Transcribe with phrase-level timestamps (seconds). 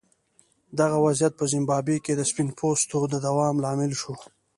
[0.79, 4.13] دغه وضعیت په زیمبابوې کې د سپین پوستو د دوام لامل شو.